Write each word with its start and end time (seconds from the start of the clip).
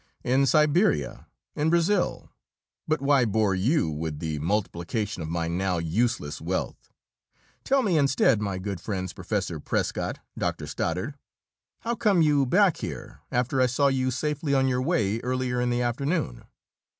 "In 0.23 0.47
Siberia, 0.47 1.27
in 1.55 1.69
Brazil 1.69 2.31
but 2.87 3.03
why 3.03 3.23
bore 3.23 3.53
you 3.53 3.87
with 3.87 4.17
the 4.17 4.39
multiplication 4.39 5.21
of 5.21 5.29
my 5.29 5.47
now 5.47 5.77
useless 5.77 6.41
wealth? 6.41 6.89
Tell 7.63 7.83
me, 7.83 7.99
instead, 7.99 8.41
my 8.41 8.57
good 8.57 8.81
friends 8.81 9.13
Professor 9.13 9.59
Prescott, 9.59 10.17
Doctor 10.35 10.65
Stoddard 10.65 11.19
how 11.81 11.93
come 11.93 12.23
you 12.23 12.47
back 12.47 12.77
here, 12.77 13.19
after 13.31 13.61
I 13.61 13.67
saw 13.67 13.89
you 13.89 14.09
safely 14.09 14.55
on 14.55 14.67
your 14.67 14.81
way 14.81 15.19
earlier 15.19 15.61
in 15.61 15.69
the 15.69 15.83
afternoon?" 15.83 16.45